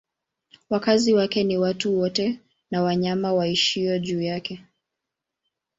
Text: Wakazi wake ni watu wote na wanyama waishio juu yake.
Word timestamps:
Wakazi 0.69 1.13
wake 1.13 1.43
ni 1.43 1.57
watu 1.57 1.97
wote 1.99 2.39
na 2.71 2.83
wanyama 2.83 3.33
waishio 3.33 3.99
juu 3.99 4.21
yake. 4.21 4.63